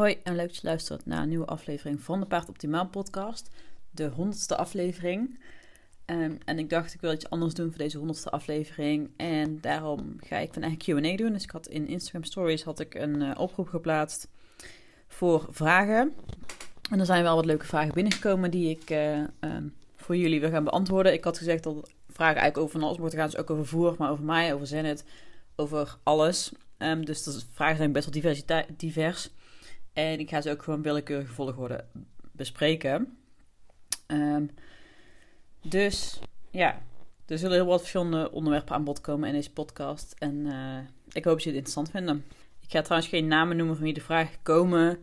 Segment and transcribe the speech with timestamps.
[0.00, 3.50] Hoi en leuk dat je luistert naar een nieuwe aflevering van de Paard Optimaal podcast.
[3.90, 5.40] De honderdste aflevering.
[6.04, 9.10] Ehm, en ik dacht, ik wil iets anders doen voor deze honderdste aflevering.
[9.16, 11.32] En daarom ga ik van eigen Q&A doen.
[11.32, 14.28] Dus ik had in Instagram Stories had ik een uh, oproep geplaatst
[15.08, 16.12] voor vragen.
[16.90, 20.50] En er zijn wel wat leuke vragen binnengekomen die ik uh, um, voor jullie wil
[20.50, 21.12] gaan beantwoorden.
[21.12, 23.30] Ik had gezegd dat vragen eigenlijk over van alles worden gaan.
[23.30, 25.04] Dus ook over voer, maar over mij, over Zenit,
[25.56, 26.52] over alles.
[26.78, 28.44] Um, dus de vragen zijn best wel
[28.76, 29.30] divers.
[29.92, 31.84] En ik ga ze ook gewoon willekeurige volgorde
[32.32, 33.18] bespreken.
[34.06, 34.50] Um,
[35.62, 36.20] dus
[36.50, 36.82] ja,
[37.26, 40.14] er zullen heel wat verschillende onderwerpen aan bod komen in deze podcast.
[40.18, 40.78] En uh,
[41.12, 42.24] ik hoop dat je het interessant vinden.
[42.60, 44.98] Ik ga trouwens geen namen noemen van wie de vragen komen,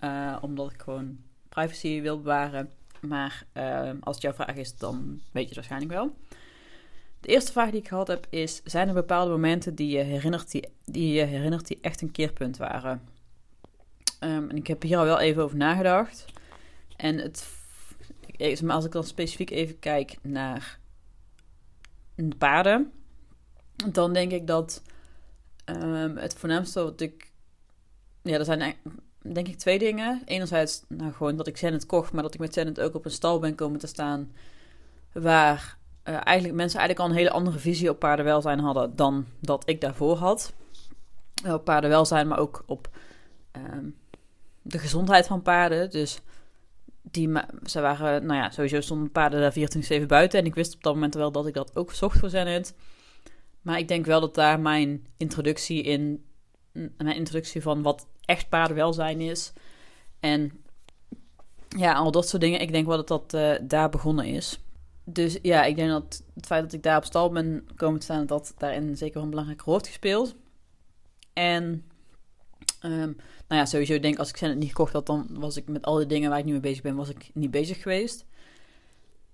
[0.00, 2.70] uh, omdat ik gewoon privacy wil bewaren.
[3.00, 6.14] Maar uh, als het jouw vraag is, dan weet je het waarschijnlijk wel.
[7.20, 10.50] De eerste vraag die ik gehad heb is: zijn er bepaalde momenten die je herinnert
[10.50, 13.02] die, die, je herinnert die echt een keerpunt waren?
[14.20, 16.24] Um, en ik heb hier al wel even over nagedacht.
[16.96, 17.48] En het,
[18.62, 20.78] maar als ik dan specifiek even kijk naar
[22.14, 22.92] de paarden,
[23.90, 24.82] dan denk ik dat
[25.64, 27.30] um, het voornaamste wat ik.
[28.22, 28.74] Ja, er zijn
[29.22, 30.22] denk ik twee dingen.
[30.24, 33.10] Enerzijds, nou gewoon dat ik Zenit kocht, maar dat ik met Zenit ook op een
[33.10, 34.32] stal ben komen te staan.
[35.12, 39.68] Waar uh, eigenlijk mensen eigenlijk al een hele andere visie op paardenwelzijn hadden dan dat
[39.68, 40.52] ik daarvoor had.
[41.46, 42.88] Op paardenwelzijn, maar ook op
[43.52, 43.96] um,
[44.62, 45.90] de gezondheid van paarden.
[45.90, 46.20] Dus
[47.02, 47.30] die,
[47.64, 50.38] ze waren, nou ja, sowieso stonden paarden daar 24-7 buiten.
[50.38, 52.74] En ik wist op dat moment wel dat ik dat ook zocht voor Zenit.
[53.62, 56.24] Maar ik denk wel dat daar mijn introductie in,
[56.72, 59.52] mijn introductie van wat echt paardenwelzijn is.
[60.20, 60.62] En
[61.76, 62.60] ja, al dat soort dingen.
[62.60, 64.60] Ik denk wel dat dat uh, daar begonnen is.
[65.04, 68.04] Dus ja, ik denk dat het feit dat ik daar op stal ben komen te
[68.04, 70.34] staan, dat daarin zeker een belangrijke rol heeft gespeeld.
[71.32, 71.84] En
[72.82, 73.16] um,
[73.50, 75.96] nou ja, sowieso denk als ik het niet gekocht had, dan was ik met al
[75.96, 78.26] die dingen waar ik nu mee bezig ben, was ik niet bezig geweest.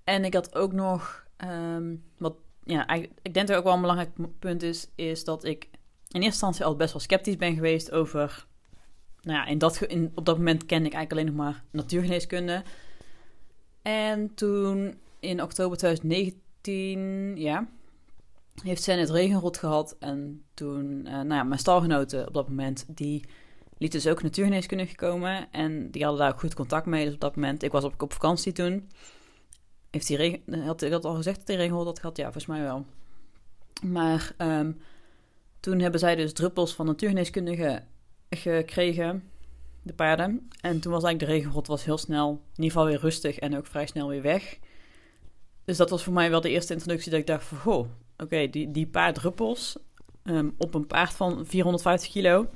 [0.04, 2.88] En ik had ook nog, um, wat ja,
[3.22, 5.70] ik denk dat ook wel een belangrijk punt is, is dat ik in
[6.08, 8.46] eerste instantie al best wel sceptisch ben geweest over,
[9.20, 12.62] nou ja, in dat, in, op dat moment kende ik eigenlijk alleen nog maar natuurgeneeskunde.
[13.82, 17.68] En toen in oktober 2019, ja,
[18.62, 19.96] heeft Sen het regenrot gehad.
[19.98, 23.24] En toen, uh, nou ja, mijn stalgenoten op dat moment, die
[23.78, 25.52] liet dus ook natuurgeneeskunde gekomen.
[25.52, 27.04] En die hadden daar ook goed contact mee.
[27.04, 28.90] Dus op dat moment, ik was op, op vakantie toen.
[29.90, 32.16] Heeft die regen, had ik dat al gezegd dat regel dat gehad?
[32.16, 32.86] Ja, volgens mij wel.
[33.82, 34.80] Maar um,
[35.60, 37.82] toen hebben zij dus druppels van natuurgeneeskundige
[38.30, 39.30] gekregen,
[39.82, 40.48] de paarden.
[40.60, 43.56] En toen was eigenlijk de regenrot was heel snel, in ieder geval weer rustig en
[43.56, 44.58] ook vrij snel weer weg.
[45.64, 48.50] Dus dat was voor mij wel de eerste introductie dat ik dacht van, goh, oké,
[48.50, 49.76] die, die paar druppels
[50.24, 52.48] um, op een paard van 450 kilo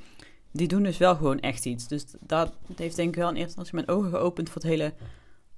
[0.51, 1.87] die doen dus wel gewoon echt iets.
[1.87, 4.93] Dus dat heeft denk ik wel in eerste instantie mijn ogen geopend voor het hele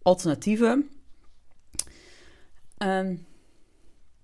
[0.02, 0.84] alternatieve.
[2.78, 3.26] Um,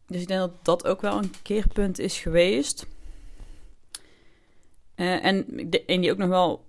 [0.08, 2.88] dus ik denk dat dat ook wel een keerpunt is geweest.
[4.96, 5.46] Uh, en
[5.86, 6.66] een die ook nog wel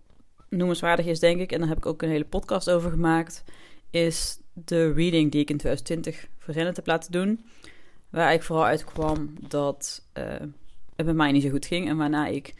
[0.48, 3.44] noemenswaardig is, denk ik, en daar heb ik ook een hele podcast over gemaakt,
[3.90, 7.44] is de reading die ik in 2020 voor Zenit heb laten doen.
[8.10, 10.24] Waar ik vooral uitkwam dat uh,
[10.96, 12.54] het bij mij niet zo goed ging en waarna ik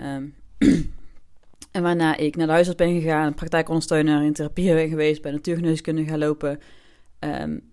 [0.00, 0.34] Um,
[1.70, 6.04] en waarna ik naar de huisarts ben gegaan, praktijkondersteuner in therapie ben geweest, bij natuurgeneeskunde
[6.04, 6.60] gaan lopen.
[7.20, 7.70] Um,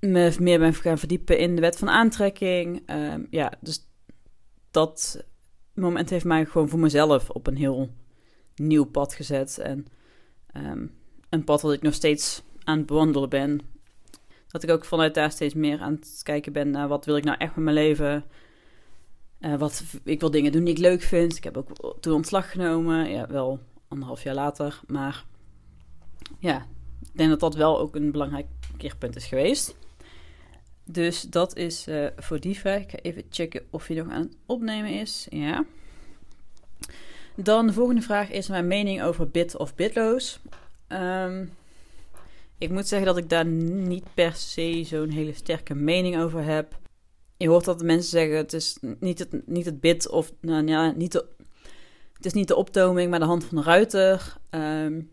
[0.00, 2.82] me meer ben gaan verdiepen in de wet van aantrekking.
[2.90, 3.88] Um, ja, dus
[4.70, 5.24] dat
[5.74, 7.90] moment heeft mij gewoon voor mezelf op een heel
[8.54, 9.58] nieuw pad gezet.
[9.58, 9.86] En
[11.30, 13.60] een pad wat ik nog steeds aan het bewandelen ben.
[14.48, 17.24] Dat ik ook vanuit daar steeds meer aan het kijken ben naar wat wil ik
[17.24, 18.24] nou echt met mijn leven.
[19.40, 21.36] Uh, wat, ik wil dingen doen die ik leuk vind.
[21.36, 23.10] Ik heb ook toen ontslag genomen.
[23.10, 23.58] Ja, wel
[23.88, 24.80] anderhalf jaar later.
[24.86, 25.24] Maar
[26.38, 26.66] ja,
[27.00, 28.46] ik denk dat dat wel ook een belangrijk
[28.76, 29.76] keerpunt is geweest.
[30.84, 32.80] Dus dat is uh, voor die vraag.
[32.80, 35.26] Ik ga even checken of hij nog aan het opnemen is.
[35.30, 35.64] Ja.
[37.34, 40.40] Dan de volgende vraag is mijn mening over bit of bitloos.
[40.88, 41.52] Um,
[42.58, 46.78] ik moet zeggen dat ik daar niet per se zo'n hele sterke mening over heb
[47.42, 50.90] je hoort dat mensen zeggen: het is niet het, niet het bid of nou, ja,
[50.90, 51.24] niet de,
[52.12, 54.36] het is niet de optoming, maar de hand van de ruiter.
[54.50, 55.10] Um,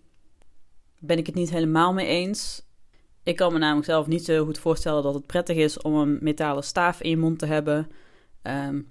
[1.00, 2.65] ben ik het niet helemaal mee eens.
[3.24, 6.18] Ik kan me namelijk zelf niet zo goed voorstellen dat het prettig is om een
[6.21, 7.89] metalen staaf in je mond te hebben.
[8.44, 8.88] Um,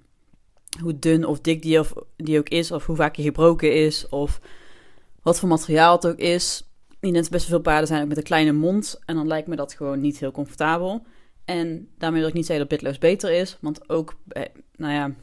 [0.80, 4.08] hoe dun of dik die, of, die ook is, of hoe vaak je gebroken is,
[4.08, 4.40] of
[5.22, 6.68] wat voor materiaal het ook is.
[7.00, 8.98] Ik denk best veel paarden zijn ook met een kleine mond.
[9.04, 11.06] En dan lijkt me dat gewoon niet heel comfortabel.
[11.46, 15.14] En daarmee wil ik niet zeggen dat bitloos beter is, want ook bij, nou ja,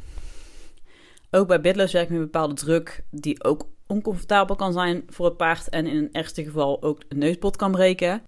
[1.32, 5.38] ook bij bitloos werkt met een bepaalde druk die ook oncomfortabel kan zijn voor het
[5.38, 8.22] paard en in een ergste geval ook een neusbot kan breken.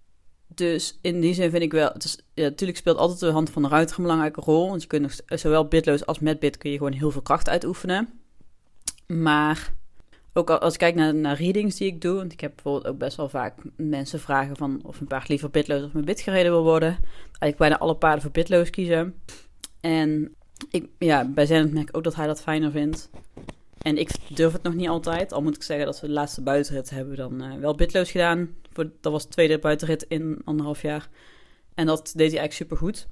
[0.47, 1.95] Dus in die zin vind ik wel,
[2.35, 4.69] natuurlijk speelt altijd de hand van de ruiter een belangrijke rol.
[4.69, 8.09] Want je kunt zowel bitloos als met bit kun je gewoon heel veel kracht uitoefenen.
[9.07, 9.73] Maar
[10.37, 13.17] ook als ik kijk naar, readings die ik doe, want ik heb bijvoorbeeld ook best
[13.17, 16.63] wel vaak mensen vragen van of een paard liever bitloos of met bit gereden wil
[16.63, 16.89] worden.
[17.21, 19.21] Eigenlijk bijna alle paarden voor bitloos kiezen.
[19.81, 20.35] En
[20.71, 23.09] ik, ja, bij Zenit merk ook dat hij dat fijner vindt.
[23.81, 25.33] En ik durf het nog niet altijd.
[25.33, 28.55] Al moet ik zeggen dat we de laatste buitenrit hebben dan uh, wel bitloos gedaan.
[28.73, 31.09] Dat was de tweede buitenrit in anderhalf jaar.
[31.73, 33.07] En dat deed hij eigenlijk super goed.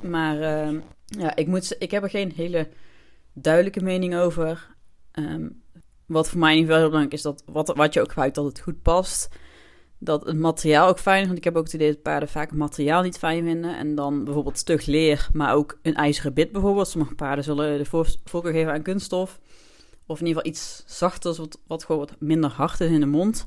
[0.00, 2.68] Maar uh, ja, ik, moet, ik heb er geen hele
[3.32, 4.76] duidelijke mening over.
[5.12, 5.62] Um,
[6.08, 8.34] wat voor mij in ieder geval heel belangrijk is, dat wat, wat je ook gebruikt,
[8.34, 9.28] dat het goed past.
[10.00, 12.48] Dat het materiaal ook fijn is, want ik heb ook het idee dat paarden vaak
[12.48, 13.76] het materiaal niet fijn vinden.
[13.76, 16.88] En dan bijvoorbeeld stug leer, maar ook een ijzeren bit bijvoorbeeld.
[16.88, 19.38] Sommige paarden zullen de voorkeur geven aan kunststof.
[20.06, 23.06] Of in ieder geval iets zachters, wat, wat gewoon wat minder hard is in de
[23.06, 23.46] mond.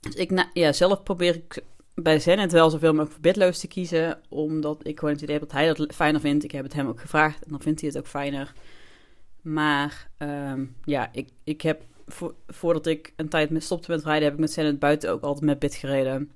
[0.00, 1.62] Dus ik, ja, zelf probeer ik
[1.94, 4.20] bij Zenit wel zoveel mogelijk voor bitloos te kiezen.
[4.28, 6.44] Omdat ik gewoon het idee heb dat hij dat fijner vindt.
[6.44, 8.52] Ik heb het hem ook gevraagd en dan vindt hij het ook fijner.
[9.42, 11.82] Maar um, ja, ik, ik heb
[12.46, 15.58] voordat ik een tijd stopte met rijden, heb ik met Zenit buiten ook altijd met
[15.58, 16.30] bit gereden.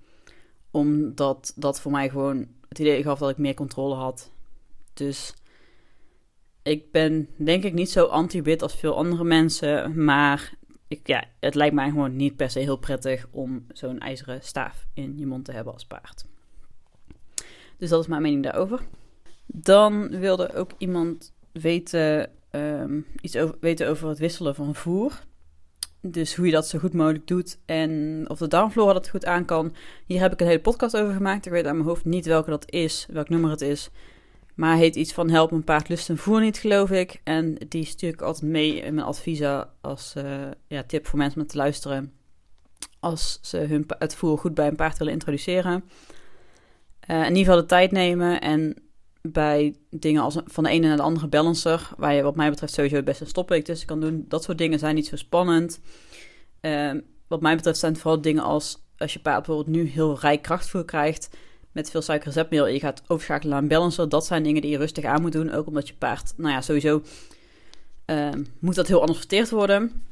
[0.71, 4.33] Omdat dat voor mij gewoon het idee gaf dat ik meer controle had.
[4.95, 5.35] Dus
[6.62, 10.05] ik ben denk ik niet zo anti-bit als veel andere mensen.
[10.05, 10.55] Maar
[10.89, 14.87] ik, ja, het lijkt mij gewoon niet per se heel prettig om zo'n ijzeren staaf
[14.95, 16.25] in je mond te hebben als paard.
[17.77, 18.81] Dus dat is mijn mening daarover.
[19.47, 25.21] Dan wilde ook iemand weten, um, iets over, weten over het wisselen van voer.
[26.01, 29.45] Dus hoe je dat zo goed mogelijk doet en of de darmflora dat goed aan
[29.45, 29.75] kan.
[30.06, 31.47] Hier heb ik een hele podcast over gemaakt.
[31.47, 33.91] Ik weet aan mijn hoofd niet welke dat is, welk nummer het is.
[34.55, 37.21] Maar heet iets van help een paard lust en voer niet, geloof ik.
[37.25, 40.25] En die stuur ik altijd mee in mijn adviezen als uh,
[40.67, 42.12] ja, tip voor mensen om te luisteren.
[43.01, 45.85] Als ze hun, het voer goed bij een paard willen introduceren.
[47.11, 48.84] Uh, in ieder geval de tijd nemen en
[49.32, 52.73] bij dingen als van de ene naar de andere balancer, waar je wat mij betreft
[52.73, 54.25] sowieso best een stopweek tussen kan doen.
[54.29, 55.81] Dat soort dingen zijn niet zo spannend.
[56.61, 56.93] Uh,
[57.29, 60.43] wat mij betreft zijn het vooral dingen als als je paard bijvoorbeeld nu heel rijk
[60.43, 61.29] krachtvoer krijgt
[61.73, 64.09] met veel suikerreceptmeel en je gaat overschakelen naar een balancer.
[64.09, 65.50] Dat zijn dingen die je rustig aan moet doen.
[65.53, 67.03] Ook omdat je paard, nou ja, sowieso
[68.06, 68.29] uh,
[68.59, 70.03] moet dat heel anders verteerd worden.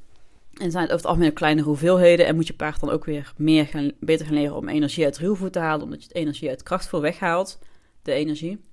[0.53, 2.27] En zijn het over het algemeen kleine hoeveelheden.
[2.27, 5.19] En moet je paard dan ook weer meer gaan, beter gaan leren om energie uit
[5.19, 5.85] ruwvoer te halen.
[5.85, 7.59] Omdat je het energie uit krachtvoer weghaalt.
[8.03, 8.65] De energie.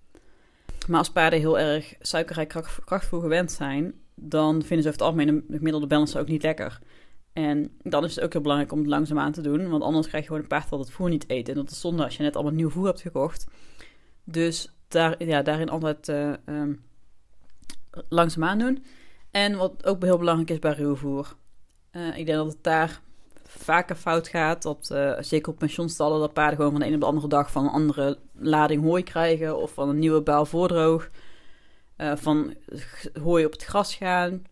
[0.87, 2.49] Maar als paarden heel erg suikerrijk
[2.85, 6.79] krachtvoer gewend zijn, dan vinden ze over het algemeen de gemiddelde balancer ook niet lekker.
[7.33, 10.07] En dan is het ook heel belangrijk om het langzaam aan te doen, want anders
[10.07, 11.49] krijg je gewoon een paard dat het voer niet eet.
[11.49, 13.47] En dat is zonde als je net allemaal nieuw voer hebt gekocht.
[14.23, 16.81] Dus daar, ja, daarin altijd uh, um,
[18.09, 18.83] langzaam aan doen.
[19.31, 21.35] En wat ook heel belangrijk is bij ruwvoer.
[21.91, 23.01] Uh, ik denk dat het daar
[23.57, 24.61] vaker fout gaat.
[24.61, 27.51] Dat, uh, zeker op pensioenstallen, dat paarden gewoon van de een op de andere dag
[27.51, 29.57] van een andere lading hooi krijgen.
[29.57, 31.09] Of van een nieuwe baal voordroog.
[31.97, 32.53] Uh, van
[33.21, 34.43] hooi op het gras gaan.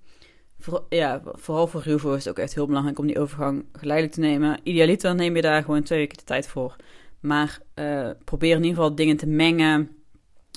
[0.90, 4.22] Ja, vooral voor ruwvoer is het ook echt heel belangrijk om die overgang geleidelijk te
[4.22, 4.60] nemen.
[4.64, 6.76] Idealiter neem je daar gewoon twee weken de tijd voor.
[7.20, 9.90] Maar uh, probeer in ieder geval dingen te mengen.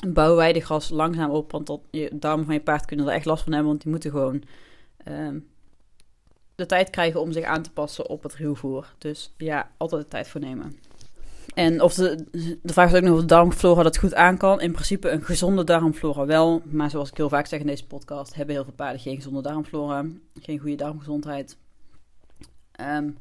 [0.08, 3.42] Bouw weidegras langzaam op, want dat, je darmen van je paard kunnen er echt last
[3.42, 3.70] van hebben.
[3.70, 4.42] Want die moeten gewoon
[5.08, 5.40] uh,
[6.60, 8.94] de tijd krijgen om zich aan te passen op het ruwvoer.
[8.98, 10.78] Dus ja, altijd de tijd voor nemen.
[11.54, 12.26] En of de,
[12.62, 14.60] de vraag is ook nog of de darmflora dat goed aan kan.
[14.60, 16.62] In principe een gezonde darmflora wel.
[16.64, 19.42] Maar zoals ik heel vaak zeg in deze podcast, hebben heel veel paarden geen gezonde
[19.42, 20.06] darmflora.
[20.40, 21.56] Geen goede darmgezondheid.
[22.80, 23.16] Um,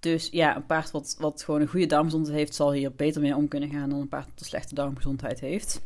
[0.00, 3.36] dus ja, een paard wat, wat gewoon een goede darmgezondheid heeft, zal hier beter mee
[3.36, 5.80] om kunnen gaan dan een paard dat een slechte darmgezondheid heeft.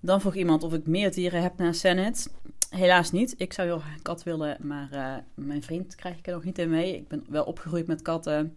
[0.00, 2.30] Dan vroeg iemand of ik meer dieren heb na Senet.
[2.72, 3.34] Helaas niet.
[3.36, 6.44] Ik zou heel graag een kat willen, maar uh, mijn vriend krijg ik er nog
[6.44, 6.96] niet in mee.
[6.96, 8.56] Ik ben wel opgegroeid met katten.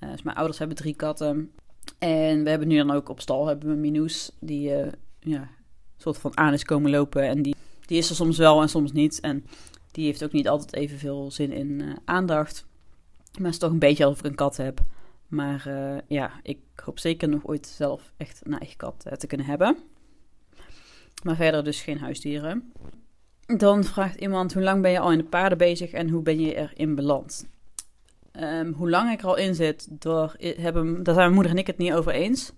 [0.00, 1.52] Uh, dus mijn ouders hebben drie katten.
[1.98, 5.48] En we hebben nu dan ook op stal hebben we Minoes, die uh, ja,
[5.96, 7.22] soort van aan is komen lopen.
[7.22, 7.54] En die,
[7.86, 9.20] die is er soms wel en soms niet.
[9.20, 9.46] En
[9.90, 12.66] die heeft ook niet altijd evenveel zin in aandacht.
[13.32, 14.80] Maar het is toch een beetje alsof ik een kat heb.
[15.28, 15.70] Maar
[16.06, 19.78] ja, ik hoop zeker nog ooit zelf echt een eigen kat te kunnen hebben.
[21.22, 22.72] Maar verder dus geen huisdieren.
[23.56, 26.40] Dan vraagt iemand, hoe lang ben je al in de paarden bezig en hoe ben
[26.40, 27.48] je erin beland?
[28.40, 31.58] Um, hoe lang ik er al in zit, door, hebben, daar zijn mijn moeder en
[31.58, 32.52] ik het niet over eens.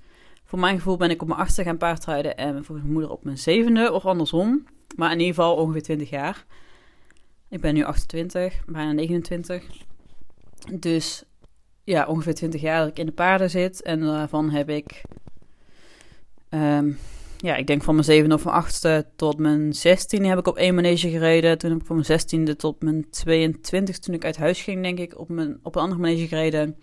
[0.44, 3.25] Voor mijn gevoel ben ik op mijn achtste gaan paardrijden en voor mijn moeder op
[3.25, 4.66] mijn zevende of andersom.
[4.97, 6.44] Maar in ieder geval ongeveer 20 jaar.
[7.49, 9.64] Ik ben nu 28, bijna 29.
[10.75, 11.25] Dus
[11.85, 13.82] ja, ongeveer 20 jaar dat ik in de paarden zit.
[13.82, 15.02] En daarvan heb ik
[16.50, 16.99] um,
[17.42, 20.56] ja, ik denk van mijn zevende of mijn achtste tot mijn zestiende heb ik op
[20.56, 21.59] één manege gereden.
[21.59, 24.99] Toen heb ik van mijn zestiende tot mijn 22 toen ik uit huis ging, denk
[24.99, 26.76] ik, op, mijn, op een andere manege gereden.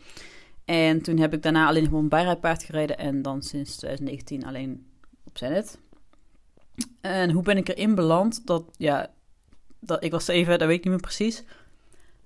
[0.65, 2.97] En toen heb ik daarna alleen nog op een bijrijdpaard gereden.
[2.97, 4.85] En dan sinds 2019 alleen
[5.23, 5.79] op Zenit.
[7.01, 8.45] En hoe ben ik erin beland?
[8.45, 9.11] Dat, ja,
[9.79, 11.43] dat, ik was zeven, dat weet ik niet meer precies.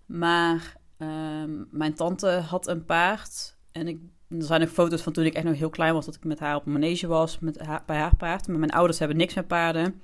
[0.05, 3.55] Maar ehm, mijn tante had een paard.
[3.71, 3.99] En ik,
[4.31, 6.39] er zijn ook foto's van toen ik echt nog heel klein was, dat ik met
[6.39, 8.47] haar op een manege was, met haar, bij haar paard.
[8.47, 10.01] Maar mijn ouders hebben niks met paarden.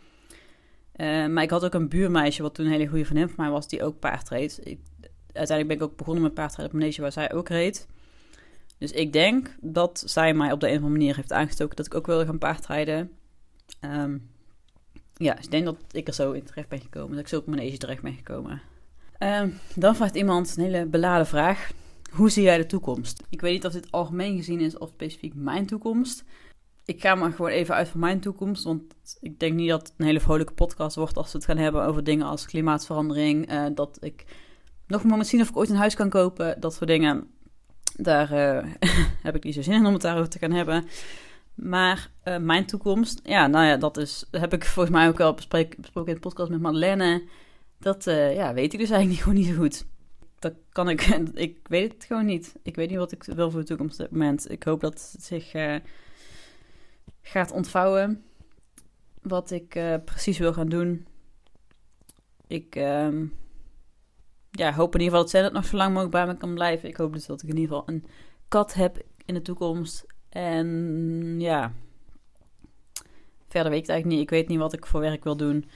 [0.95, 3.49] Uh, maar ik had ook een buurmeisje, wat toen een hele goede vriendin van mij
[3.49, 4.77] was, die ook paard reed.
[5.33, 7.87] Uiteindelijk ben ik ook begonnen met paardrijden op manege waar zij ook reed.
[8.77, 11.85] Dus ik denk dat zij mij op de een of andere manier heeft aangestoken dat
[11.85, 13.11] ik ook wilde gaan paardrijden.
[13.81, 14.29] Um,
[15.13, 17.11] ja, dus ik denk dat ik er zo in terecht ben gekomen.
[17.11, 18.61] Dat ik zo op manege terecht ben gekomen.
[19.19, 21.71] Um, dan vraagt iemand een hele beladen vraag.
[22.09, 23.23] Hoe zie jij de toekomst?
[23.29, 26.23] Ik weet niet of dit algemeen gezien is of specifiek mijn toekomst.
[26.85, 28.63] Ik ga maar gewoon even uit van mijn toekomst.
[28.63, 28.83] Want
[29.19, 31.85] ik denk niet dat het een hele vrolijke podcast wordt als we het gaan hebben
[31.85, 33.51] over dingen als klimaatverandering.
[33.51, 34.25] Uh, dat ik
[34.87, 36.59] nog maar misschien of ik ooit een huis kan kopen.
[36.59, 37.27] Dat soort dingen.
[37.95, 38.73] Daar uh,
[39.23, 40.85] heb ik niet zo zin in om het daarover te gaan hebben.
[41.53, 45.33] Maar uh, mijn toekomst, ja, nou ja, dat is, heb ik volgens mij ook wel
[45.33, 47.23] besproken in de podcast met Madeleine.
[47.79, 49.85] Dat ja, weet ik dus eigenlijk gewoon niet zo goed.
[50.39, 51.01] Dat kan ik,
[51.33, 52.55] ik weet het gewoon niet.
[52.61, 54.51] Ik weet niet wat ik wil voor de toekomst op dit moment.
[54.51, 55.75] Ik hoop dat het zich uh,
[57.21, 58.23] gaat ontvouwen.
[59.21, 59.69] Wat ik
[60.05, 61.07] precies wil gaan doen.
[62.47, 63.33] Ik um,
[64.51, 66.53] ja, hoop in ieder geval dat zij dat nog zo lang mogelijk bij me kan
[66.53, 66.89] blijven.
[66.89, 68.05] Ik hoop dus dat ik in ieder geval een
[68.47, 70.05] kat heb in de toekomst.
[70.29, 71.73] En ja,
[73.47, 74.21] verder weet ik het eigenlijk niet.
[74.21, 75.69] Ik weet niet wat ik voor werk wil doen.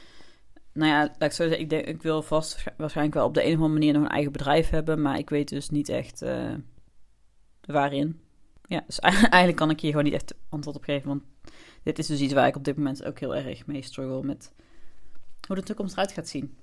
[0.73, 3.41] Nou ja, laat ik zo zeggen, ik, denk, ik wil vast waarschijnlijk wel op de
[3.41, 5.01] een of andere manier nog een eigen bedrijf hebben.
[5.01, 6.53] Maar ik weet dus niet echt uh,
[7.61, 8.19] waarin.
[8.65, 11.07] Ja, dus eigenlijk kan ik hier gewoon niet echt antwoord op geven.
[11.07, 11.23] Want
[11.83, 14.53] dit is dus iets waar ik op dit moment ook heel erg mee struggle met
[15.47, 16.55] hoe de toekomst eruit gaat zien.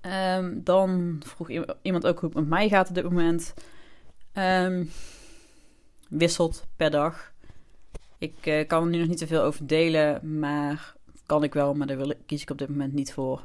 [0.00, 1.50] Um, dan vroeg
[1.82, 3.54] iemand ook hoe het met mij gaat op dit moment.
[4.32, 4.90] Um,
[6.08, 7.32] wisselt per dag.
[8.18, 10.94] Ik uh, kan er nu nog niet zoveel over delen, maar
[11.28, 13.44] kan ik wel, maar daar wil, kies ik op dit moment niet voor.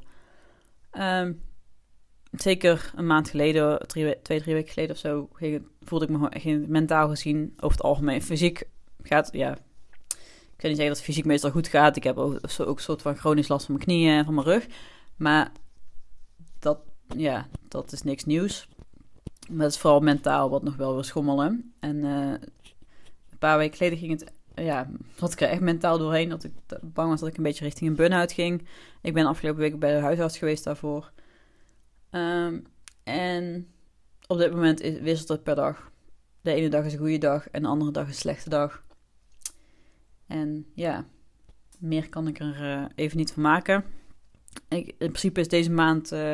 [0.91, 1.41] Um,
[2.31, 6.39] zeker een maand geleden, drie, twee, drie weken geleden of zo, ging, voelde ik me
[6.39, 8.21] gewoon mentaal gezien over het algemeen.
[8.21, 8.63] Fysiek
[9.01, 11.95] gaat, ja, ik kan niet zeggen dat het fysiek meestal goed gaat.
[11.95, 14.47] Ik heb ook, ook een soort van chronisch last van mijn knieën en van mijn
[14.47, 14.67] rug.
[15.15, 15.51] Maar
[16.59, 16.79] dat,
[17.17, 18.67] ja, dat is niks nieuws.
[19.49, 21.73] Maar het is vooral mentaal wat nog wel weer schommelen.
[21.79, 22.31] En uh,
[23.29, 26.29] een paar weken geleden ging het, ja, zat ik er echt mentaal doorheen.
[26.29, 28.67] Dat ik bang was dat ik een beetje richting een burn-out ging.
[29.01, 31.12] Ik ben afgelopen week bij de huisarts geweest daarvoor.
[32.12, 32.65] Um,
[33.03, 33.67] en
[34.27, 35.91] op dit moment is, wisselt het per dag.
[36.41, 38.83] De ene dag is een goede dag en de andere dag is een slechte dag.
[40.27, 41.05] En ja,
[41.79, 43.83] meer kan ik er uh, even niet van maken.
[44.67, 46.12] Ik, in principe is deze maand...
[46.12, 46.33] Uh,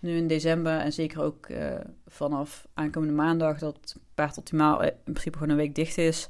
[0.00, 1.74] nu in december en zeker ook uh,
[2.06, 6.28] vanaf aankomende maandag dat paard optimaal in principe gewoon een week dicht is.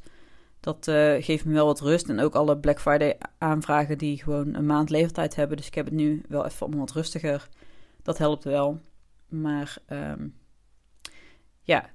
[0.61, 2.09] Dat uh, geeft me wel wat rust.
[2.09, 5.57] En ook alle Black Friday aanvragen die gewoon een maand leeftijd hebben.
[5.57, 7.49] Dus ik heb het nu wel even allemaal wat rustiger.
[8.03, 8.81] Dat helpt wel.
[9.29, 10.35] Maar um,
[11.63, 11.91] ja,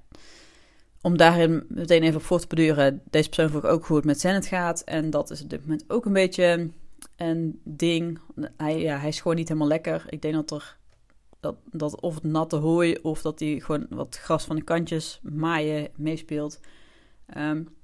[1.00, 3.02] om daarin meteen even op voor te beduren.
[3.10, 4.80] Deze persoon vroeg ook hoe het met Zenit gaat.
[4.80, 6.70] En dat is op dit moment ook een beetje
[7.16, 8.18] een ding.
[8.56, 10.04] Hij, ja, hij is gewoon niet helemaal lekker.
[10.08, 10.76] Ik denk dat er
[11.40, 15.20] dat, dat of het natte hooi of dat hij gewoon wat gras van de kantjes
[15.22, 16.60] maaien meespeelt.
[17.36, 17.75] Um,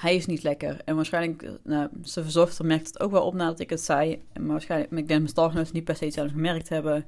[0.00, 0.80] hij is niet lekker.
[0.84, 4.22] En waarschijnlijk, eh, nou, zijn verzorgster merkt het ook wel op nadat ik het zei.
[4.34, 7.06] Maar waarschijnlijk, ik denk mijn stalgenoten niet per se iets aan gemerkt hebben.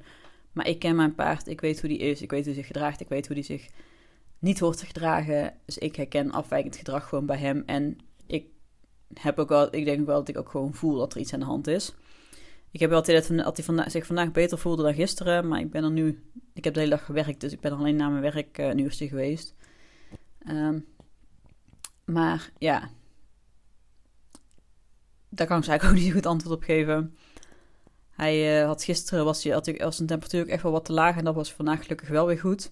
[0.51, 2.71] Maar ik ken mijn paard, ik weet hoe die is, ik weet hoe hij zich
[2.71, 3.69] gedraagt, ik weet hoe hij zich
[4.39, 5.53] niet hoort gedragen.
[5.65, 7.63] Dus ik herken afwijkend gedrag gewoon bij hem.
[7.65, 8.45] En ik
[9.13, 11.39] heb ook wel, ik denk wel dat ik ook gewoon voel dat er iets aan
[11.39, 11.93] de hand is.
[12.71, 15.47] Ik heb wel altijd dat hij vanda zich vandaag beter voelde dan gisteren.
[15.47, 16.23] Maar ik ben er nu.
[16.53, 18.79] Ik heb de hele dag gewerkt, dus ik ben alleen na mijn werk uh, een
[18.79, 19.55] uurtje geweest.
[20.49, 20.85] Um,
[22.05, 22.89] maar ja.
[25.29, 27.15] Daar kan ik eigenlijk ook niet goed antwoord op geven.
[28.09, 30.85] Hij uh, had gisteren was, hij, had, hij, was zijn temperatuur ook echt wel wat
[30.85, 31.17] te laag.
[31.17, 32.71] En dat was vandaag gelukkig wel weer goed.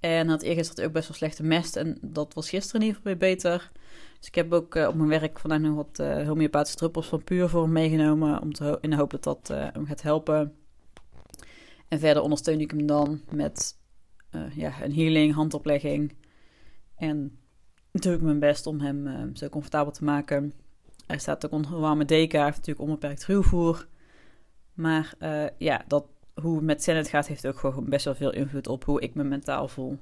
[0.00, 1.76] En had eergisteren ook best wel slechte mest.
[1.76, 3.70] En dat was gisteren in ieder geval weer beter.
[4.18, 7.24] Dus ik heb ook uh, op mijn werk vandaag nog wat uh, homeopathische druppels van
[7.24, 8.40] puur voor hem meegenomen.
[8.40, 10.56] Om te in de hoop dat dat hem gaat helpen.
[11.88, 13.78] En verder ondersteun ik hem dan met
[14.54, 16.16] ja, een healing, handoplegging.
[16.96, 17.38] En
[18.04, 20.52] ik mijn best om hem zo comfortabel te maken.
[21.06, 22.44] Hij staat ook onder een warme deken.
[22.44, 23.86] Heeft natuurlijk onbeperkt ruwvoer.
[24.74, 25.14] Maar
[25.58, 28.84] ja, dat, hoe het met Zenit gaat, heeft ook gewoon best wel veel invloed op
[28.84, 29.98] hoe ik me mentaal voel.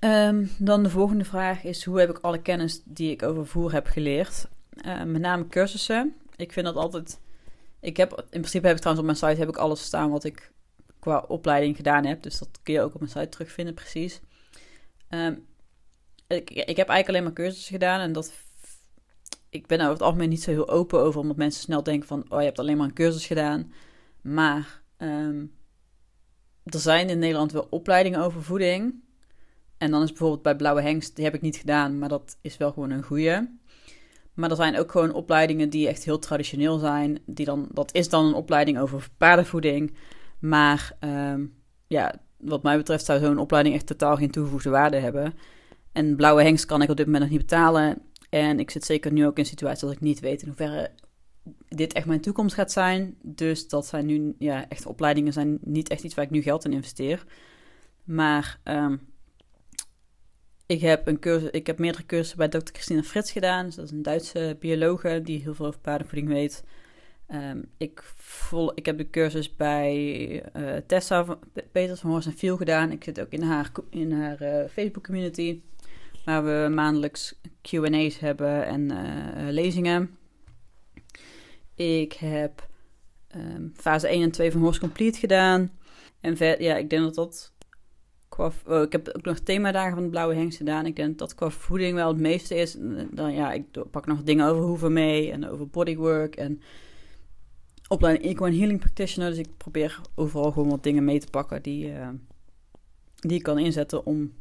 [0.00, 3.72] Um, dan de volgende vraag is: hoe heb ik alle kennis die ik over voer
[3.72, 4.48] heb geleerd?
[4.86, 6.14] Uh, met name cursussen.
[6.36, 7.20] Ik vind dat altijd.
[7.80, 10.24] Ik heb in principe heb ik trouwens op mijn site heb ik alles staan wat
[10.24, 10.52] ik
[10.98, 12.22] qua opleiding gedaan heb.
[12.22, 14.20] Dus dat kun je ook op mijn site terugvinden, precies.
[15.08, 15.46] Um,
[16.28, 18.32] ik, ik heb eigenlijk alleen maar cursussen gedaan en dat.
[19.50, 22.08] Ik ben er over het algemeen niet zo heel open over, omdat mensen snel denken
[22.08, 23.72] van, oh, je hebt alleen maar een cursus gedaan.
[24.22, 25.52] Maar um,
[26.64, 28.94] er zijn in Nederland wel opleidingen over voeding.
[29.78, 32.56] En dan is bijvoorbeeld bij Blauwe Hengst, die heb ik niet gedaan, maar dat is
[32.56, 33.56] wel gewoon een goede.
[34.34, 37.18] Maar er zijn ook gewoon opleidingen die echt heel traditioneel zijn.
[37.26, 39.96] Die dan, dat is dan een opleiding over paardenvoeding.
[40.38, 41.54] Maar um,
[41.86, 45.34] ja, wat mij betreft zou zo'n opleiding echt totaal geen toegevoegde waarde hebben.
[45.98, 48.02] En Blauwe Hengst kan ik op dit moment nog niet betalen.
[48.30, 50.90] En ik zit zeker nu ook in een situatie dat ik niet weet in hoeverre
[51.68, 53.16] dit echt mijn toekomst gaat zijn.
[53.22, 56.64] Dus dat zijn nu, ja, echt opleidingen zijn niet echt iets waar ik nu geld
[56.64, 57.24] in investeer.
[58.04, 59.00] Maar um,
[60.66, 62.72] ik heb, een cursus, ik heb meerdere cursussen bij Dr.
[62.72, 63.66] Christina Frits gedaan.
[63.66, 66.64] Dus dat is een Duitse biologe die heel veel over paardenvoeding weet.
[67.34, 71.38] Um, ik, vol, ik heb de cursus bij uh, Tessa
[71.72, 72.90] Peters van Horst en Viel gedaan.
[72.90, 75.60] Ik zit ook in haar, in haar uh, Facebook community.
[76.28, 80.16] Waar we maandelijks QA's hebben en uh, lezingen.
[81.74, 82.68] Ik heb
[83.36, 85.70] um, fase 1 en 2 van Horse Complete gedaan.
[86.20, 87.52] En ja, ik denk dat dat
[88.28, 90.86] qua, oh, ik heb ook nog themadagen van de Blauwe Hengst gedaan.
[90.86, 92.76] Ik denk dat qua voeding wel het meeste is.
[93.10, 96.60] Dan ja, ik pak nog dingen over hoeven mee en over bodywork en
[97.88, 99.30] opleiding Equine Healing Practitioner.
[99.30, 101.92] Dus ik probeer overal gewoon wat dingen mee te pakken die,
[103.14, 104.32] die ik kan inzetten om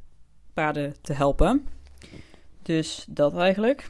[0.54, 1.76] paarden te helpen.
[2.68, 3.90] Dus dat eigenlijk.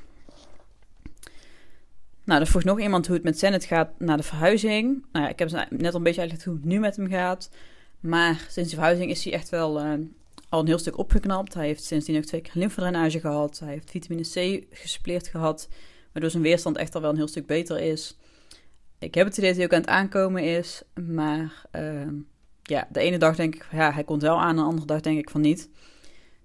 [2.23, 5.05] Nou, er vroeg nog iemand hoe het met Zenit gaat na de verhuizing.
[5.11, 7.49] Nou ja, ik heb net een beetje uitgelegd hoe het nu met hem gaat.
[7.99, 9.93] Maar sinds de verhuizing is hij echt wel uh,
[10.49, 11.53] al een heel stuk opgeknapt.
[11.53, 13.59] Hij heeft sindsdien ook twee keer lymfedrainage gehad.
[13.59, 15.69] Hij heeft vitamine C gesupleerd gehad.
[16.11, 18.17] Waardoor zijn weerstand echt al wel een heel stuk beter is.
[18.99, 20.81] Ik heb het idee dat hij ook aan het aankomen is.
[20.93, 22.07] Maar uh,
[22.63, 24.55] ja, de ene dag denk ik, ja, hij komt wel aan.
[24.55, 25.69] De andere dag denk ik van niet.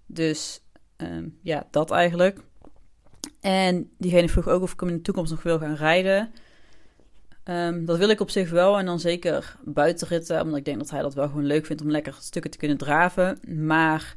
[0.07, 0.61] Dus
[1.03, 2.41] uh, ja, dat eigenlijk.
[3.41, 6.33] En diegene vroeg ook of ik hem in de toekomst nog wil gaan rijden.
[7.45, 8.79] Um, dat wil ik op zich wel.
[8.79, 10.41] En dan zeker buitenritten.
[10.41, 12.77] Omdat ik denk dat hij dat wel gewoon leuk vindt om lekker stukken te kunnen
[12.77, 13.39] draven.
[13.65, 14.17] Maar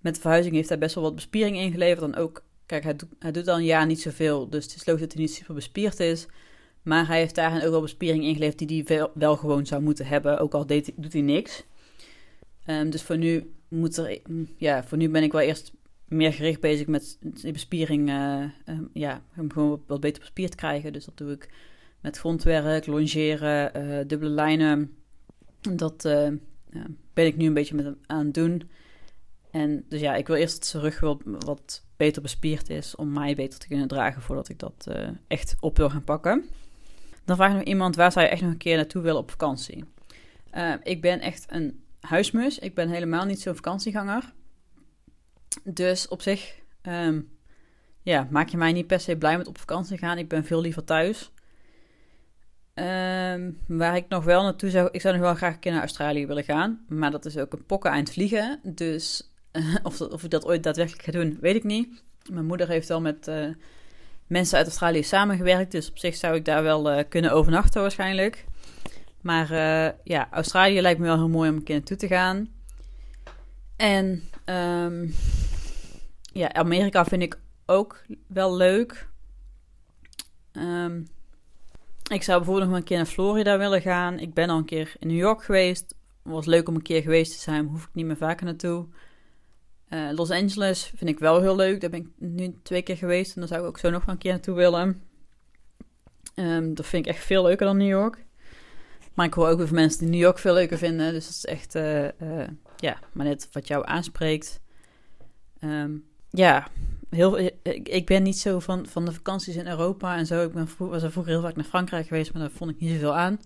[0.00, 2.00] met de verhuizing heeft hij best wel wat bespiering ingeleverd.
[2.00, 4.48] Dan ook, kijk, hij, doet, hij doet al een jaar niet zoveel.
[4.48, 6.26] Dus het is logisch dat hij niet super bespierd is.
[6.82, 10.06] Maar hij heeft daarin ook wel bespiering ingeleverd die hij wel, wel gewoon zou moeten
[10.06, 10.38] hebben.
[10.38, 11.64] Ook al deed, doet hij niks.
[12.66, 14.20] Um, dus voor nu, moet er,
[14.56, 15.72] ja, voor nu ben ik wel eerst
[16.12, 18.08] meer gericht bezig met bespiering.
[18.08, 20.92] Uh, um, ja, hem gewoon wat beter bespierd krijgen.
[20.92, 21.50] Dus dat doe ik
[22.00, 24.94] met grondwerk, longeren, uh, dubbele lijnen.
[25.60, 26.28] Dat uh,
[27.12, 28.70] ben ik nu een beetje met aan het doen.
[29.50, 33.12] En dus ja, ik wil eerst dat zijn rug wat, wat beter bespierd is om
[33.12, 34.86] mij beter te kunnen dragen voordat ik dat
[35.26, 36.44] echt op wil gaan pakken.
[37.24, 39.84] Dan vraagt nog iemand, waar zou je echt nog een keer naartoe willen op vakantie?
[40.82, 42.58] ik ben echt een huismus.
[42.58, 44.32] Ik ben helemaal niet zo'n vakantieganger.
[45.64, 47.30] Dus op zich um,
[48.02, 50.18] ja, maak je mij niet per se blij met op vakantie gaan.
[50.18, 51.30] Ik ben veel liever thuis.
[52.74, 54.88] Um, waar ik nog wel naartoe zou...
[54.92, 56.84] Ik zou nog wel graag een keer naar Australië willen gaan.
[56.88, 58.60] Maar dat is ook een pokken eind vliegen.
[58.62, 59.32] Dus
[59.82, 62.02] of, of ik dat ooit daadwerkelijk ga doen, weet ik niet.
[62.30, 63.48] Mijn moeder heeft wel met uh,
[64.26, 65.72] mensen uit Australië samengewerkt.
[65.72, 68.44] Dus op zich zou ik daar wel uh, kunnen overnachten waarschijnlijk.
[69.20, 69.48] Maar
[70.04, 72.48] ja, Australië lijkt me wel heel mooi om een keer naartoe te gaan.
[73.76, 75.14] En um,
[76.32, 79.08] ja, Amerika vind ik ook wel leuk.
[80.52, 81.06] Um,
[82.10, 84.18] ik zou bijvoorbeeld nog een keer naar Florida willen gaan.
[84.18, 85.94] Ik ben al een keer in New York geweest.
[86.22, 88.86] Was leuk om een keer geweest te zijn, hoef ik niet meer vaker naartoe.
[89.88, 91.80] Uh, Los Angeles vind ik wel heel leuk.
[91.80, 94.18] Daar ben ik nu twee keer geweest en daar zou ik ook zo nog een
[94.18, 95.02] keer naartoe willen.
[96.34, 98.24] Um, dat vind ik echt veel leuker dan New York.
[99.14, 101.12] Maar ik hoor ook weer van mensen die New York veel leuker vinden.
[101.12, 104.60] Dus dat is echt, uh, uh, ja, maar net wat jou aanspreekt.
[105.60, 106.68] Um, ja,
[107.10, 107.38] heel,
[107.82, 110.44] ik ben niet zo van, van de vakanties in Europa en zo.
[110.44, 112.90] Ik ben, was er vroeger heel vaak naar Frankrijk geweest, maar daar vond ik niet
[112.90, 113.40] zoveel aan.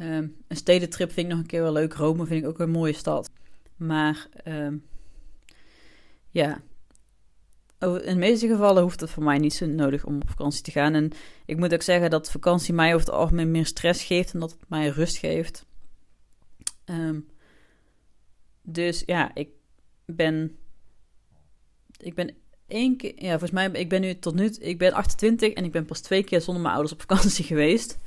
[0.00, 1.92] Um, een stedentrip vind ik nog een keer wel leuk.
[1.92, 3.30] Rome vind ik ook een mooie stad.
[3.76, 4.84] Maar um,
[6.30, 6.60] ja,
[7.80, 10.70] in de meeste gevallen hoeft het voor mij niet zo nodig om op vakantie te
[10.70, 10.94] gaan.
[10.94, 11.10] En
[11.44, 14.50] ik moet ook zeggen dat vakantie mij over het algemeen meer stress geeft dan dat
[14.50, 15.66] het mij rust geeft.
[16.84, 17.28] Um,
[18.62, 19.48] dus ja, ik
[20.04, 20.56] ben,
[22.02, 22.34] ik ben
[22.66, 25.72] één keer, ja, volgens mij, ik ben nu tot nu, ik ben 28 en ik
[25.72, 27.98] ben pas twee keer zonder mijn ouders op vakantie geweest.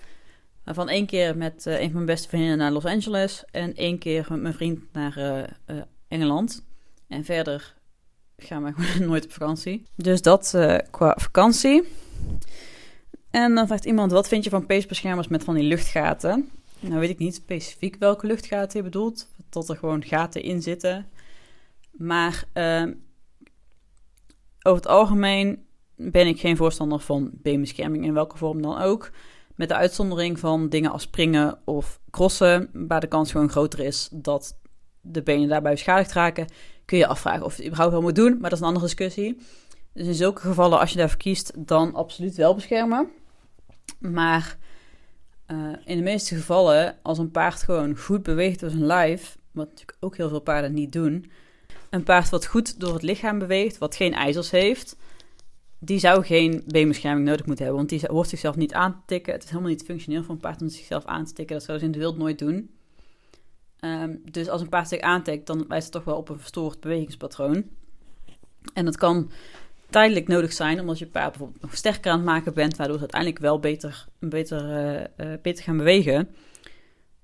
[0.65, 3.97] Van één keer met uh, een van mijn beste vriendinnen naar Los Angeles en één
[3.97, 6.63] keer met mijn vriend naar uh, uh, Engeland.
[7.08, 7.75] En verder
[8.38, 9.86] gaan we nooit op vakantie.
[9.95, 10.49] Dus dat
[10.91, 11.84] qua vakantie.
[13.32, 16.49] En dan vraagt iemand, wat vind je van peesbeschermers met van die luchtgaten?
[16.79, 19.27] Nou weet ik niet specifiek welke luchtgaten je bedoelt.
[19.49, 21.06] Tot er gewoon gaten in zitten.
[21.91, 22.84] Maar uh,
[24.63, 29.12] over het algemeen ben ik geen voorstander van beenbescherming in welke vorm dan ook.
[29.56, 34.10] Met de uitzondering van dingen als springen of crossen, waar de kans gewoon groter is
[34.12, 34.58] dat
[35.02, 36.47] de benen daarbij beschadigd raken,
[36.86, 38.32] kun je afvragen of je het überhaupt wel moet doen.
[38.32, 39.38] Maar dat is een andere discussie.
[39.93, 43.08] Dus in zulke gevallen, als je daarvoor kiest, dan absoluut wel beschermen.
[43.99, 44.58] Maar
[45.52, 49.69] uh, in de meeste gevallen, als een paard gewoon goed beweegt door zijn lijf, wat
[49.69, 51.32] natuurlijk ook heel veel paarden niet doen,
[51.90, 54.96] een paard wat goed door het lichaam beweegt, wat geen ijzers heeft,
[55.80, 59.34] die zou geen beenbescherming nodig moeten hebben, want die hoort zichzelf niet aan te tikken.
[59.34, 61.56] Het is helemaal niet functioneel voor een paard om zichzelf aan te tikken.
[61.56, 62.70] Dat zou ze in de wild nooit doen.
[63.80, 66.80] Um, dus als een paard zich aantikt, dan wijst het toch wel op een verstoord
[66.80, 67.64] bewegingspatroon.
[68.74, 69.32] En dat kan
[69.90, 73.02] tijdelijk nodig zijn, omdat je paard bijvoorbeeld nog sterker aan het maken bent, waardoor ze
[73.02, 76.30] uiteindelijk wel beter, beter, uh, uh, beter gaan bewegen.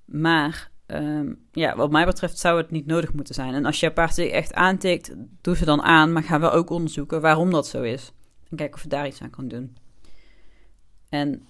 [0.06, 3.54] Maar um, ja, wat mij betreft zou het niet nodig moeten zijn.
[3.54, 6.70] En als je paard zich echt aantikt, doe ze dan aan, maar ga wel ook
[6.70, 8.12] onderzoeken waarom dat zo is.
[8.50, 9.78] En kijken of je daar iets aan kan doen.
[11.10, 11.48] En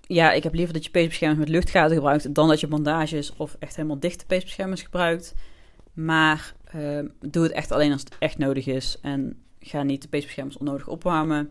[0.00, 3.56] ja, ik heb liever dat je peesbeschermers met luchtgaten gebruikt dan dat je bandages of
[3.58, 5.34] echt helemaal dichte peesbeschermers gebruikt.
[5.92, 8.98] Maar uh, doe het echt alleen als het echt nodig is.
[9.02, 11.50] En ga niet de peesbeschermers onnodig opwarmen.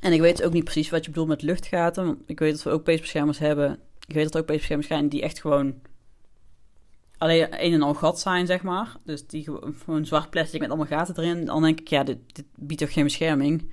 [0.00, 2.22] En ik weet ook niet precies wat je bedoelt met luchtgaten.
[2.26, 3.78] Ik weet dat we ook peesbeschermers hebben.
[4.06, 5.74] Ik weet dat er ook peesbeschermers zijn die echt gewoon
[7.18, 8.96] alleen een en al gat zijn, zeg maar.
[9.04, 9.48] Dus die
[9.84, 11.44] gewoon zwart plastic met allemaal gaten erin.
[11.44, 12.18] Dan denk ik, ja, dit,
[12.54, 13.70] biedt toch geen bescherming.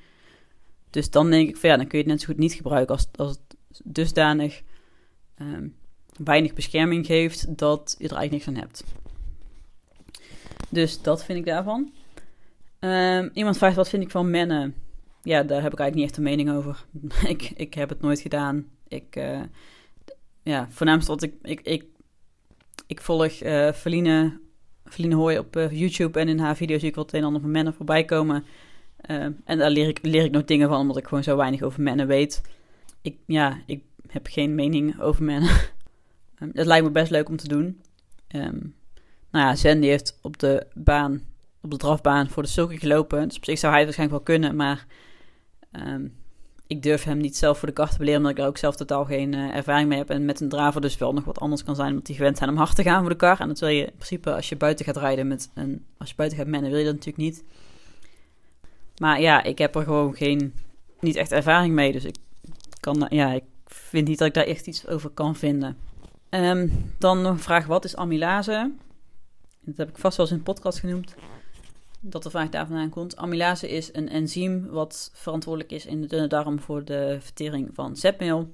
[0.90, 2.96] Dus dan denk ik, van, ja, dan kun je het net zo goed niet gebruiken
[2.96, 4.62] als, als het dusdanig
[5.42, 5.76] um,
[6.24, 8.84] weinig bescherming geeft dat je er eigenlijk niks aan hebt.
[10.70, 11.92] Dus dat vind ik daarvan.
[12.80, 14.76] Um, iemand vraagt wat vind ik van mennen.
[15.24, 16.86] Ja, daar heb ik eigenlijk niet echt een mening over.
[17.34, 18.66] ik, ik heb het nooit gedaan.
[18.88, 19.42] Ik, uh,
[20.44, 21.86] ja, voornaamst wat ik, ik, ik,
[22.92, 24.40] ik volg uh, Feline,
[25.10, 27.52] Hooy op uh, YouTube en in haar video's zie ik wat een en ander van
[27.52, 28.46] mennen voorbij komen.
[29.10, 31.62] Uh, en daar leer ik, leer ik nog dingen van, omdat ik gewoon zo weinig
[31.62, 32.42] over mennen weet
[33.02, 35.50] ik, ja, ik heb geen mening over mannen.
[36.40, 37.82] um, het lijkt me best leuk om te doen.
[38.36, 38.76] Um,
[39.32, 41.22] nou ja, Zen heeft op de baan,
[41.62, 43.28] op de drafbaan voor de sulke gelopen.
[43.28, 44.86] Dus op zich zou hij het waarschijnlijk wel kunnen, maar
[45.72, 46.16] um,
[46.72, 48.76] ik durf hem niet zelf voor de kar te beleren, omdat ik er ook zelf
[48.76, 50.10] totaal geen uh, ervaring mee heb.
[50.10, 52.50] En met een draver dus wel nog wat anders kan zijn, omdat die gewend zijn
[52.50, 53.40] om hard te gaan voor de kar.
[53.40, 56.16] En dat wil je in principe als je buiten gaat rijden met een, als je
[56.16, 57.44] buiten gaat mennen, wil je dat natuurlijk niet.
[58.98, 60.54] Maar ja, ik heb er gewoon geen,
[61.00, 62.16] niet echt ervaring mee, dus ik
[62.80, 65.78] kan, ja, ik vind niet dat ik daar echt iets over kan vinden.
[66.30, 68.72] Um, dan nog een vraag, wat is amylase?
[69.62, 71.16] Dat heb ik vast wel eens in een podcast genoemd,
[72.02, 73.18] dat de vraag daar vandaan komt.
[73.18, 77.96] Amylase is een enzym wat verantwoordelijk is in de dunne darm voor de vertering van
[77.96, 78.54] zetmeel.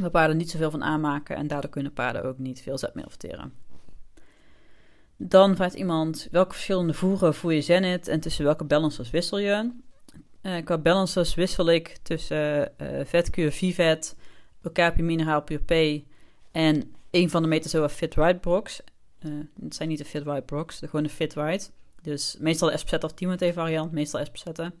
[0.00, 3.52] Waar paarden niet zoveel van aanmaken en daardoor kunnen paarden ook niet veel zetmeel verteren.
[5.16, 9.70] Dan vraagt iemand, welke verschillende voeren voer je Zenit en tussen welke balancers wissel je?
[10.42, 14.16] Uh, qua balancers wissel ik tussen uh, vetkuur Vivet,
[14.62, 16.04] Okapi Mineraal Pure P
[16.52, 18.82] en een van de Metazoa Fit Right Brox.
[19.20, 21.72] Uh, het zijn niet de Fit Right Brox, de gewoon Fit Right.
[22.02, 24.72] Dus meestal de Espacetta of Timothy variant, meestal Espacetta.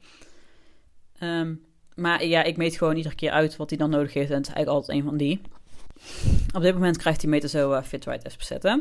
[1.22, 4.36] Um, maar ja, ik meet gewoon iedere keer uit wat hij dan nodig heeft en
[4.36, 5.40] het is eigenlijk altijd een van die.
[6.54, 8.80] Op dit moment krijgt hij Metazoa Fit Right Espacetta.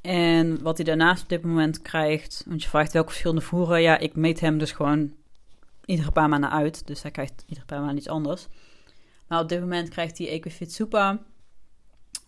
[0.00, 3.82] En wat hij daarnaast op dit moment krijgt, want je vraagt welke verschillende voeren.
[3.82, 5.12] Ja, ik meet hem dus gewoon
[5.84, 6.86] iedere paar maanden uit.
[6.86, 8.46] Dus hij krijgt iedere paar maanden iets anders.
[9.26, 11.18] Maar op dit moment krijgt hij Equifit Super.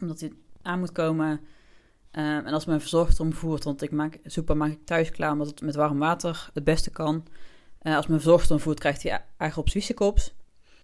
[0.01, 0.33] Omdat hij
[0.63, 1.41] aan moet komen.
[2.12, 5.46] Um, en als mijn verzorgster omvoert, want ik maak soepa maak ik thuis klaar omdat
[5.46, 7.27] het met warm water het beste kan.
[7.83, 10.35] Uh, als mijn verzorgster omvoert, krijgt hij eigen op Zwiessekops.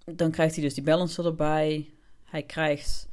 [0.04, 1.90] Dan krijgt hij dus die balancer erbij.
[2.24, 3.08] Hij krijgt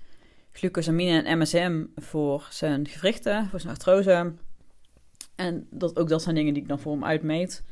[0.51, 4.33] glucosamine en MSM voor zijn gewrichten, voor zijn artrose.
[5.35, 7.63] En dat, ook dat zijn dingen die ik dan voor hem uitmeet.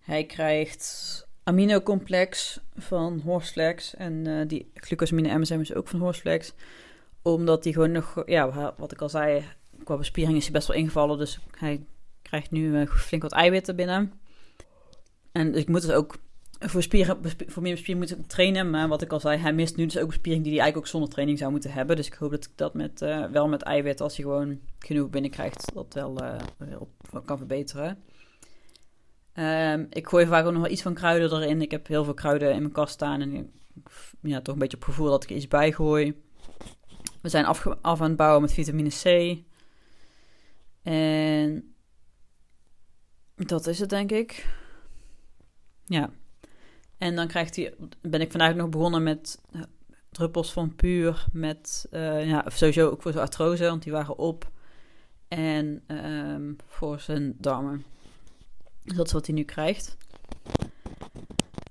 [0.00, 3.94] Hij krijgt aminocomplex van Horseflex.
[3.94, 6.52] En uh, die glucosamine MSM is ook van Horseflex.
[7.22, 9.44] Omdat hij gewoon nog, ja, wat ik al zei,
[9.84, 11.18] qua bespiering is hij best wel ingevallen.
[11.18, 11.84] Dus hij
[12.22, 14.12] krijgt nu uh, flink wat eiwitten binnen.
[15.32, 16.16] En ik moet dus ook
[16.58, 18.70] voor, spieren, voor meer bespiering moeten trainen.
[18.70, 20.92] Maar wat ik al zei, hij mist nu dus ook bespiering die hij eigenlijk ook
[20.92, 21.96] zonder training zou moeten hebben.
[21.96, 25.10] Dus ik hoop dat ik dat met, uh, wel met eiwit, als hij gewoon genoeg
[25.10, 26.18] binnenkrijgt, dat wel
[26.78, 27.98] op, kan verbeteren.
[29.34, 31.62] Um, ik gooi vaak ook nog wel iets van kruiden erin.
[31.62, 33.20] Ik heb heel veel kruiden in mijn kast staan.
[33.20, 33.52] En
[34.20, 36.22] ja, toch een beetje op gevoel dat ik iets bij gooi.
[37.22, 39.38] We zijn af, af aan het bouwen met vitamine C.
[40.90, 41.74] En
[43.34, 44.48] dat is het, denk ik.
[45.84, 46.10] Ja.
[46.98, 49.60] En dan krijgt hij, ben ik vandaag nog begonnen met eh,
[50.10, 51.26] druppels van puur.
[51.32, 54.50] Met, uh, ja, sowieso ook voor zijn artrose, want die waren op.
[55.28, 57.84] En um, voor zijn darmen.
[58.82, 59.96] Dus dat is wat hij nu krijgt.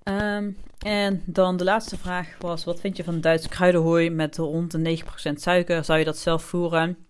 [0.03, 4.71] Um, en dan de laatste vraag was: wat vind je van Duits kruidenhooi met rond
[4.71, 5.83] de 9% suiker?
[5.83, 7.08] Zou je dat zelf voeren?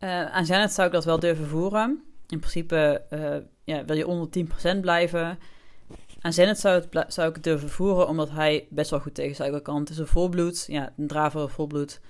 [0.00, 2.02] Uh, aan Janet zou ik dat wel durven voeren.
[2.28, 5.38] In principe uh, ja, wil je onder 10% blijven.
[6.20, 9.60] Aan Zenit zou, zou ik het durven voeren, omdat hij best wel goed tegen suiker
[9.60, 9.80] kan.
[9.80, 12.00] Het is een volbloed, ja, een draver volbloed.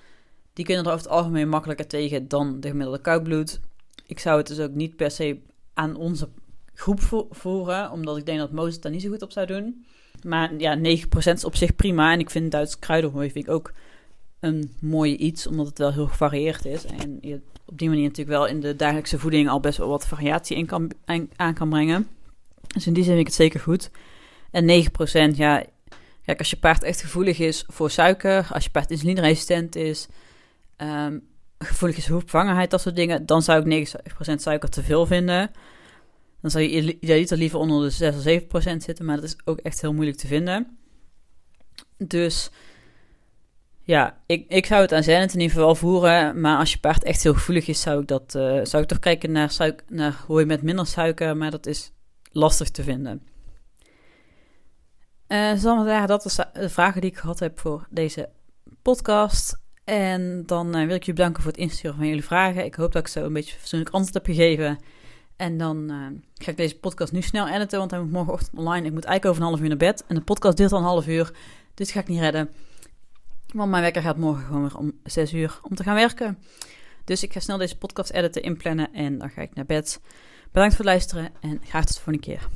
[0.52, 3.60] Die kunnen er over het algemeen makkelijker tegen dan de gemiddelde koudbloed.
[4.06, 5.38] Ik zou het dus ook niet per se
[5.74, 6.28] aan onze
[6.74, 9.84] groep voeren, omdat ik denk dat Mozes daar niet zo goed op zou doen.
[10.22, 10.80] Maar ja, 9%
[11.32, 12.12] is op zich prima.
[12.12, 13.72] En ik vind Duits kruidenhooi ook
[14.40, 16.84] een mooi iets, omdat het wel heel gevarieerd is.
[16.84, 20.06] En je op die manier natuurlijk wel in de dagelijkse voeding al best wel wat
[20.06, 20.90] variatie in kan,
[21.36, 22.08] aan kan brengen.
[22.66, 23.90] Dus in die zin vind ik het zeker goed.
[24.50, 24.84] En
[25.32, 25.64] 9%, ja,
[26.24, 30.06] kijk, als je paard echt gevoelig is voor suiker, als je paard insulineresistent is,
[30.76, 31.22] um,
[31.58, 33.88] gevoelig is voor vervangenheid, dat soort dingen, dan zou ik
[34.30, 35.50] 9% suiker te veel vinden.
[36.40, 39.58] Dan zou je idealiter liever onder de 6 of 7% zitten, maar dat is ook
[39.58, 40.78] echt heel moeilijk te vinden.
[41.98, 42.50] Dus
[43.86, 46.40] ja, ik, ik zou het aan Zenit in ieder geval voeren.
[46.40, 48.98] Maar als je paard echt heel gevoelig is, zou ik, dat, uh, zou ik toch
[48.98, 51.36] kijken naar, suik, naar hooi met minder suiker.
[51.36, 51.92] Maar dat is
[52.32, 53.22] lastig te vinden.
[55.28, 58.28] Uh, ja, dat is de vragen die ik gehad heb voor deze
[58.82, 59.60] podcast.
[59.84, 62.64] En dan uh, wil ik je bedanken voor het insturen van jullie vragen.
[62.64, 64.78] Ik hoop dat ik zo een beetje fatsoenlijk antwoord heb gegeven.
[65.36, 68.86] En dan uh, ga ik deze podcast nu snel editen, want hij moet morgenochtend online.
[68.86, 70.04] Ik moet eigenlijk over een half uur naar bed.
[70.06, 71.30] En de podcast duurt al een half uur,
[71.74, 72.50] dus ga ik niet redden.
[73.52, 76.38] Want mijn wekker gaat morgen gewoon weer om 6 uur om te gaan werken.
[77.04, 80.00] Dus ik ga snel deze podcast editen, inplannen en dan ga ik naar bed.
[80.52, 82.48] Bedankt voor het luisteren en graag tot de volgende keer.